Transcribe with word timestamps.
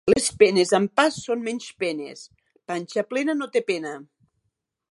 Les 0.09 0.27
penes 0.43 0.71
amb 0.77 0.93
pa 0.99 1.03
són 1.17 1.43
menys 1.49 1.67
penes. 1.83 2.23
Panxa 2.71 3.05
plena 3.13 3.37
no 3.43 3.51
té 3.57 3.63
pena 3.69 3.93